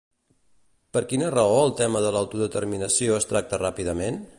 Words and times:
Per 0.97 1.03
quina 1.11 1.29
raó 1.37 1.61
el 1.67 1.75
tema 1.83 2.03
de 2.07 2.15
l'autodeterminació 2.17 3.23
es 3.23 3.33
tracta 3.35 3.63
ràpidament? 3.69 4.23